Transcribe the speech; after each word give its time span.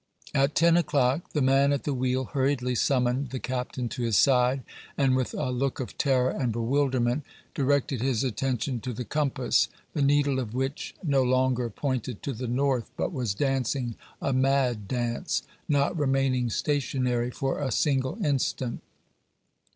At 0.33 0.55
ten 0.55 0.77
o'clock 0.77 1.31
the 1.33 1.43
man 1.43 1.71
at 1.71 1.83
the 1.83 1.93
wheel 1.93 2.23
hurriedly 2.25 2.73
summoned 2.73 3.29
the 3.29 3.37
captain 3.39 3.87
to 3.89 4.01
his 4.01 4.17
side, 4.17 4.63
and, 4.97 5.15
with 5.15 5.35
a 5.35 5.51
look 5.51 5.79
of 5.79 5.95
terror 5.95 6.31
and 6.31 6.51
bewilderment, 6.51 7.23
directed 7.53 8.01
his 8.01 8.23
attention 8.23 8.79
to 8.79 8.93
the 8.93 9.05
compass, 9.05 9.67
the 9.93 10.01
needle 10.01 10.39
of 10.39 10.55
which 10.55 10.95
no 11.03 11.21
longer 11.21 11.69
pointed 11.69 12.23
to 12.23 12.33
the 12.33 12.47
north, 12.47 12.89
but 12.97 13.13
was 13.13 13.35
dancing 13.35 13.93
a 14.19 14.33
mad 14.33 14.87
dance, 14.87 15.43
not 15.69 15.95
remaining 15.95 16.49
stationary 16.49 17.29
for 17.29 17.59
a 17.61 17.71
single 17.71 18.17
instant. 18.25 18.81